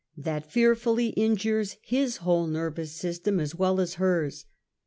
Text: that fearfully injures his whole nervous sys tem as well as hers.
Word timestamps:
that 0.17 0.51
fearfully 0.51 1.09
injures 1.09 1.77
his 1.83 2.17
whole 2.25 2.47
nervous 2.47 2.97
sys 2.99 3.21
tem 3.21 3.39
as 3.39 3.53
well 3.53 3.79
as 3.79 3.93
hers. 4.01 4.45